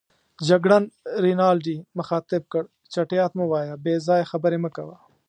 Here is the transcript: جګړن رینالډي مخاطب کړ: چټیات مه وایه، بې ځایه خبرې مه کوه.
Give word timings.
جګړن 0.47 0.83
رینالډي 1.25 1.77
مخاطب 1.99 2.41
کړ: 2.53 2.63
چټیات 2.93 3.31
مه 3.39 3.45
وایه، 3.51 3.75
بې 3.83 3.95
ځایه 4.07 4.29
خبرې 4.31 4.57
مه 4.63 4.69
کوه. 4.75 4.95